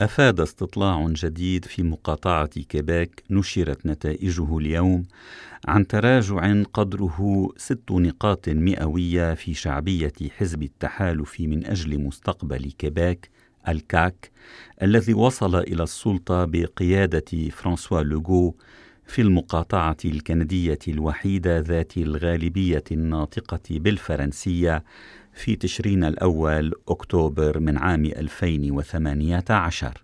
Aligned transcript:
أفاد 0.00 0.40
استطلاع 0.40 1.06
جديد 1.08 1.64
في 1.64 1.82
مقاطعة 1.82 2.46
كيبيك 2.46 3.22
نشرت 3.30 3.86
نتائجه 3.86 4.58
اليوم 4.58 5.02
عن 5.68 5.86
تراجع 5.86 6.62
قدره 6.72 7.48
ست 7.56 7.90
نقاط 7.90 8.48
مئوية 8.48 9.34
في 9.34 9.54
شعبية 9.54 10.12
حزب 10.36 10.62
التحالف 10.62 11.40
من 11.40 11.66
أجل 11.66 12.00
مستقبل 12.00 12.72
كيبيك 12.78 13.30
الكاك 13.68 14.30
الذي 14.82 15.14
وصل 15.14 15.56
إلى 15.56 15.82
السلطة 15.82 16.44
بقيادة 16.44 17.48
فرانسوا 17.50 18.02
لوغو 18.02 18.56
في 19.06 19.22
المقاطعة 19.22 19.96
الكندية 20.04 20.78
الوحيدة 20.88 21.58
ذات 21.58 21.96
الغالبية 21.96 22.84
الناطقة 22.92 23.60
بالفرنسية 23.70 24.84
في 25.34 25.56
تشرين 25.56 26.04
الأول 26.04 26.72
أكتوبر 26.88 27.58
من 27.58 27.78
عام 27.78 28.04
2018 28.04 30.02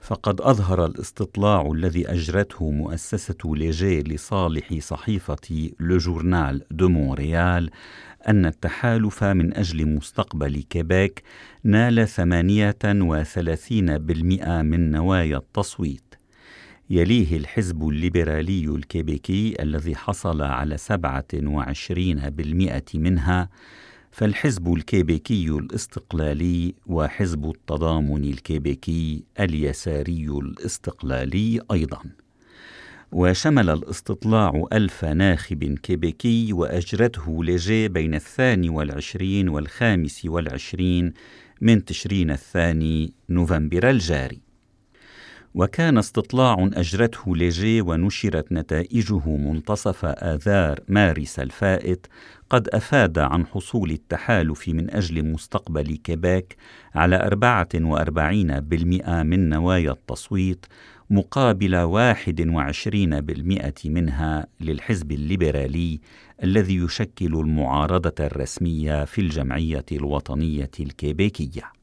فقد 0.00 0.40
أظهر 0.40 0.86
الاستطلاع 0.86 1.70
الذي 1.72 2.08
أجرته 2.08 2.70
مؤسسة 2.70 3.36
ليجي 3.44 4.02
لصالح 4.02 4.78
صحيفة 4.78 5.70
لو 5.80 5.96
جورنال 5.96 6.62
دو 6.70 6.88
مونريال 6.88 7.70
أن 8.28 8.46
التحالف 8.46 9.24
من 9.24 9.56
أجل 9.56 9.88
مستقبل 9.88 10.62
كيبيك 10.70 11.22
نال 11.64 12.08
38% 12.08 12.18
من 14.62 14.90
نوايا 14.90 15.36
التصويت. 15.36 16.14
يليه 16.90 17.36
الحزب 17.36 17.88
الليبرالي 17.88 18.64
الكيبيكي 18.64 19.62
الذي 19.62 19.96
حصل 19.96 20.42
على 20.42 20.78
27% 20.78 20.82
منها 22.94 23.48
فالحزب 24.16 24.74
الكيبيكي 24.74 25.48
الاستقلالي 25.48 26.74
وحزب 26.86 27.50
التضامن 27.50 28.24
الكيبيكي 28.24 29.24
اليساري 29.40 30.28
الاستقلالي 30.28 31.60
أيضا. 31.72 32.02
وشمل 33.12 33.70
الاستطلاع 33.70 34.64
ألف 34.72 35.04
ناخب 35.04 35.64
كيبيكي 35.64 36.52
وأجرته 36.52 37.44
لجي 37.44 37.88
بين 37.88 38.14
الثاني 38.14 38.68
والعشرين 38.68 39.48
والخامس 39.48 40.24
والعشرين 40.24 41.12
من 41.60 41.84
تشرين 41.84 42.30
الثاني 42.30 43.12
نوفمبر 43.30 43.90
الجاري. 43.90 44.45
وكان 45.56 45.98
استطلاع 45.98 46.70
أجرته 46.72 47.36
ليجي 47.36 47.80
ونشرت 47.80 48.52
نتائجه 48.52 49.28
منتصف 49.28 50.04
آذار 50.04 50.80
مارس 50.88 51.38
الفائت 51.38 52.06
قد 52.50 52.68
أفاد 52.68 53.18
عن 53.18 53.46
حصول 53.46 53.90
التحالف 53.90 54.68
من 54.68 54.90
أجل 54.90 55.24
مستقبل 55.24 55.96
كيبيك 56.04 56.56
على 56.94 57.30
44% 57.32 59.08
من 59.08 59.48
نوايا 59.48 59.90
التصويت 59.90 60.66
مقابل 61.10 61.74
21% 63.84 63.86
منها 63.86 64.46
للحزب 64.60 65.12
الليبرالي 65.12 66.00
الذي 66.42 66.76
يشكل 66.76 67.34
المعارضة 67.40 68.14
الرسمية 68.26 69.04
في 69.04 69.20
الجمعية 69.20 69.84
الوطنية 69.92 70.70
الكيبيكية 70.80 71.75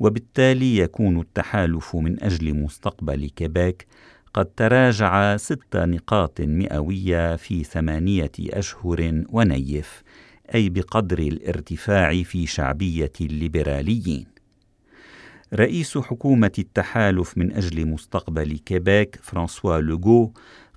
وبالتالي 0.00 0.76
يكون 0.78 1.20
التحالف 1.20 1.96
من 1.96 2.22
أجل 2.22 2.54
مستقبل 2.54 3.28
كيبيك 3.36 3.86
قد 4.34 4.44
تراجع 4.44 5.36
ست 5.36 5.76
نقاط 5.76 6.40
مئوية 6.40 7.36
في 7.36 7.64
ثمانية 7.64 8.32
أشهر 8.40 9.24
ونيف 9.28 10.02
أي 10.54 10.68
بقدر 10.68 11.18
الارتفاع 11.18 12.22
في 12.22 12.46
شعبية 12.46 13.12
الليبراليين. 13.20 14.26
رئيس 15.54 15.98
حكومة 15.98 16.52
التحالف 16.58 17.38
من 17.38 17.52
أجل 17.52 17.86
مستقبل 17.86 18.58
كيبيك 18.58 19.18
فرانسوا 19.22 19.78
لوغو 19.78 20.32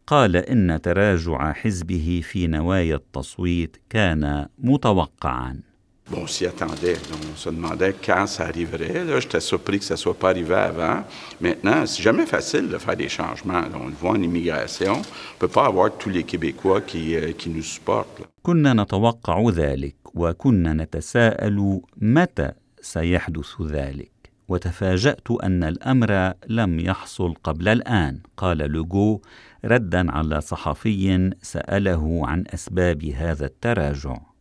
قال 0.08 0.36
إن 0.36 0.82
تراجع 0.82 1.54
حزبه 1.54 2.22
في 2.24 2.48
نوايا 2.48 2.96
التصويت 2.96 3.78
كان 3.90 4.48
متوقعاً. 4.58 5.73
Bon, 6.10 6.24
on 6.24 6.28
s'y 6.28 6.46
attendait. 6.46 6.94
Donc, 7.10 7.22
on 7.34 7.38
se 7.38 7.50
demandait 7.50 7.96
quand 8.06 8.28
ça 8.28 8.44
arriverait. 8.46 9.06
Là, 9.06 9.20
j'étais 9.20 9.40
surpris 9.40 9.80
que 9.80 9.86
ça 9.86 9.94
ne 9.94 10.00
soit 10.00 10.14
pas 10.14 10.30
arrivé 10.30 10.54
avant. 10.54 11.04
Maintenant, 11.40 11.86
c'est 11.86 12.04
jamais 12.04 12.26
facile 12.26 12.68
de 12.68 12.78
faire 12.78 12.98
des 12.98 13.10
changements. 13.10 13.62
Là, 13.62 13.78
on 13.82 13.88
le 13.88 13.94
voit 13.94 14.12
en 14.12 14.22
immigration. 14.22 14.94
On 14.96 14.98
ne 15.00 15.40
peut 15.40 15.48
pas 15.48 15.66
avoir 15.66 15.92
tous 15.98 16.10
les 16.10 16.24
Québécois 16.24 16.82
qui, 16.82 17.16
euh, 17.16 17.32
qui 17.32 17.50
nous 17.50 17.64
supportent. 17.64 18.20
Là. 18.20 18.26
كنا 18.44 18.74
نتوقع 18.74 19.50
ذلك 19.50 19.96
وكنا 20.14 20.74
نتساءل 20.74 21.82
متى 21.98 22.52
سيحدث 22.82 23.62
ذلك 23.62 24.12
وتفاجأت 24.48 25.32
أن 25.32 25.64
الأمر 25.64 26.34
لم 26.48 26.80
يحصل 26.80 27.34
قبل 27.44 27.68
الآن 27.68 28.20
قال 28.38 28.58
لوغو 28.58 29.22
ردا 29.66 30.12
على 30.12 30.42
صحفي 30.42 31.32
سأله 31.42 32.22
عن 32.28 32.44
أسباب 32.54 33.06
هذا 33.06 33.46
التراجع 33.46 34.33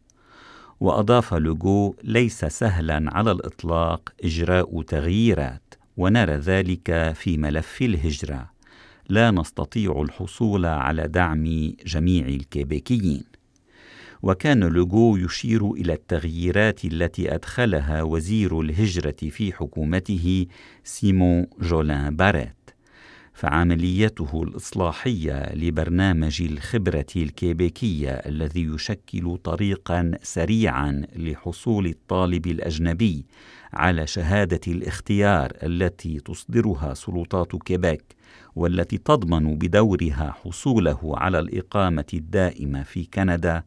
وأضاف 0.82 1.34
لوغو 1.34 1.96
ليس 2.04 2.44
سهلا 2.44 3.04
على 3.06 3.32
الإطلاق 3.32 4.12
إجراء 4.24 4.82
تغييرات 4.82 5.74
ونرى 5.96 6.32
ذلك 6.32 7.12
في 7.14 7.38
ملف 7.38 7.82
الهجرة. 7.82 8.50
لا 9.08 9.30
نستطيع 9.30 10.02
الحصول 10.02 10.66
على 10.66 11.08
دعم 11.08 11.72
جميع 11.86 12.26
الكيبيكيين. 12.26 13.24
وكان 14.22 14.64
لوغو 14.64 15.16
يشير 15.16 15.72
إلى 15.72 15.92
التغييرات 15.92 16.84
التي 16.84 17.34
أدخلها 17.34 18.02
وزير 18.02 18.60
الهجرة 18.60 19.30
في 19.30 19.52
حكومته 19.52 20.46
سيمون 20.84 21.46
جولان 21.60 22.16
باريت. 22.16 22.61
في 23.32 23.60
عمليته 23.60 24.42
الإصلاحية 24.42 25.54
لبرنامج 25.54 26.42
الخبرة 26.42 27.06
الكيبيكية 27.16 28.10
الذي 28.10 28.62
يشكل 28.62 29.38
طريقا 29.44 30.10
سريعا 30.22 31.02
لحصول 31.16 31.86
الطالب 31.86 32.46
الأجنبي 32.46 33.26
على 33.72 34.06
شهادة 34.06 34.60
الاختيار 34.68 35.52
التي 35.62 36.20
تصدرها 36.20 36.94
سلطات 36.94 37.56
كيبيك 37.56 38.16
والتي 38.56 38.98
تضمن 38.98 39.58
بدورها 39.58 40.34
حصوله 40.44 40.98
على 41.04 41.38
الإقامة 41.38 42.06
الدائمة 42.14 42.82
في 42.82 43.04
كندا. 43.04 43.62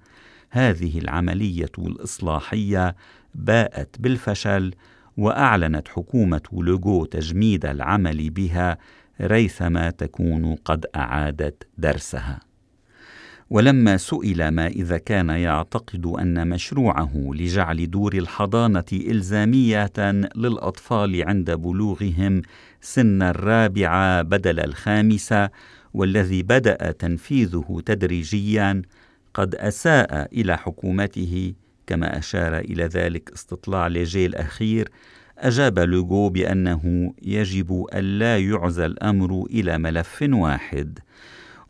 هذه 0.49 0.99
العملية 0.99 1.71
الإصلاحية 1.79 2.95
باءت 3.35 3.95
بالفشل 3.99 4.73
وأعلنت 5.17 5.87
حكومة 5.87 6.41
لوغو 6.53 7.05
تجميد 7.05 7.65
العمل 7.65 8.29
بها 8.29 8.77
ريثما 9.21 9.89
تكون 9.89 10.55
قد 10.55 10.85
أعادت 10.95 11.67
درسها. 11.77 12.39
ولما 13.49 13.97
سئل 13.97 14.47
ما 14.47 14.67
إذا 14.67 14.97
كان 14.97 15.29
يعتقد 15.29 16.05
أن 16.05 16.47
مشروعه 16.47 17.31
لجعل 17.33 17.89
دور 17.89 18.13
الحضانة 18.13 18.85
إلزامية 18.93 19.91
للأطفال 20.35 21.23
عند 21.27 21.51
بلوغهم 21.51 22.41
سن 22.81 23.21
الرابعه 23.21 24.21
بدل 24.21 24.59
الخامسه 24.59 25.49
والذي 25.93 26.43
بدأ 26.43 26.91
تنفيذه 26.91 27.81
تدريجيا 27.85 28.81
قد 29.33 29.55
أساء 29.55 30.27
إلى 30.33 30.57
حكومته 30.57 31.53
كما 31.87 32.17
أشار 32.17 32.57
إلى 32.57 32.83
ذلك 32.83 33.31
استطلاع 33.33 33.87
ليجي 33.87 34.25
الاخير 34.25 34.89
أجاب 35.37 35.79
لوغو 35.79 36.29
بأنه 36.29 37.13
يجب 37.21 37.85
ألا 37.93 38.39
يعزى 38.39 38.85
الأمر 38.85 39.45
إلى 39.45 39.77
ملف 39.77 40.25
واحد 40.29 40.99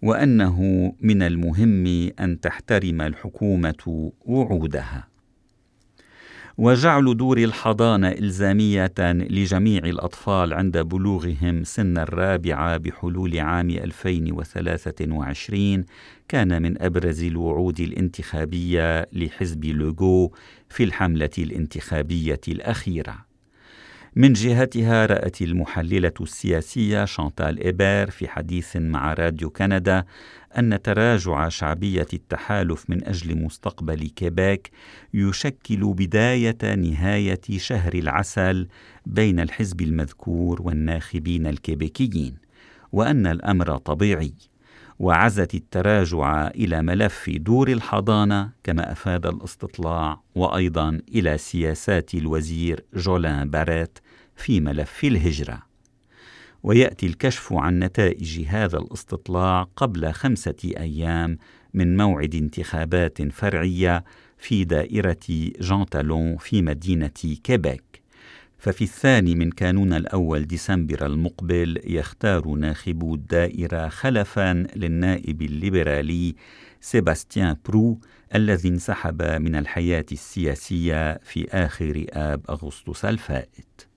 وأنه 0.02 0.62
من 1.02 1.22
المهم 1.22 2.09
أن 2.20 2.40
تحترم 2.40 3.02
الحكومة 3.02 4.12
وعودها. 4.26 5.08
وجعل 6.58 7.18
دور 7.18 7.38
الحضانة 7.38 8.08
إلزامية 8.08 8.94
لجميع 9.00 9.86
الأطفال 9.86 10.53
عند 10.53 10.78
بلوغهم 10.78 11.64
سن 11.64 11.97
الرابعة 11.97 12.78
بحلول 12.78 13.40
عام 13.40 13.70
2023 13.70 15.85
كان 16.28 16.62
من 16.62 16.82
أبرز 16.82 17.23
الوعود 17.23 17.79
الانتخابية 17.79 19.08
لحزب 19.14 19.66
لوغو 19.66 20.34
في 20.70 20.84
الحملة 20.84 21.29
الانتخابية 21.38 22.41
الأخيرة. 22.47 23.25
من 24.17 24.34
جهتها 24.34 25.06
رأت 25.06 25.41
المحللة 25.41 26.12
السياسية 26.22 27.06
شانتال 27.06 27.59
إيبير 27.59 28.09
في 28.09 28.28
حديث 28.28 28.78
مع 28.78 29.14
راديو 29.14 29.50
كندا 29.50 30.06
أن 30.58 30.82
تراجع 30.82 31.50
شعبية 31.50 32.08
التحالف 32.14 32.90
من 32.90 33.08
أجل 33.08 33.38
مستقبل 33.38 34.09
كيبيك 34.16 34.72
يشكل 35.14 35.94
بداية 35.94 36.76
نهاية 36.76 37.41
شهر 37.58 37.94
العسل 37.94 38.67
بين 39.06 39.40
الحزب 39.40 39.82
المذكور 39.82 40.62
والناخبين 40.62 41.47
الكيبيكيين 41.47 42.38
وأن 42.91 43.28
الأمر 43.28 43.78
طبيعي. 43.78 44.34
وعزت 45.00 45.56
التراجع 45.56 46.47
إلى 46.47 46.82
ملف 46.82 47.29
دور 47.29 47.67
الحضانة 47.67 48.50
كما 48.64 48.91
أفاد 48.91 49.26
الاستطلاع 49.26 50.22
وأيضا 50.35 51.02
إلى 51.16 51.38
سياسات 51.38 52.14
الوزير 52.14 52.85
جولان 52.94 53.50
باريت 53.50 54.00
في 54.35 54.61
ملف 54.61 55.03
الهجرة. 55.03 55.61
ويأتي 56.64 57.05
الكشف 57.05 57.53
عن 57.53 57.79
نتائج 57.79 58.46
هذا 58.47 58.78
الاستطلاع 58.78 59.64
قبل 59.76 60.11
خمسة 60.11 60.55
أيام 60.78 61.37
من 61.73 61.97
موعد 61.97 62.35
انتخابات 62.35 63.22
فرعية 63.22 64.03
في 64.37 64.64
دائرة 64.64 65.52
جان 65.59 65.85
تالون 65.85 66.37
في 66.37 66.61
مدينة 66.61 67.08
كيبيك 67.43 68.02
ففي 68.58 68.84
الثاني 68.84 69.35
من 69.35 69.52
كانون 69.52 69.93
الأول 69.93 70.47
ديسمبر 70.47 71.05
المقبل 71.05 71.81
يختار 71.84 72.47
ناخبو 72.47 73.16
الدائرة 73.16 73.88
خلفا 73.88 74.53
للنائب 74.76 75.41
الليبرالي 75.41 76.35
سيباستيان 76.81 77.55
برو 77.66 77.99
الذي 78.35 78.70
انسحب 78.70 79.22
من 79.22 79.55
الحياة 79.55 80.05
السياسية 80.11 81.17
في 81.23 81.47
آخر 81.52 82.05
آب 82.09 82.41
أغسطس 82.49 83.05
الفائت. 83.05 83.88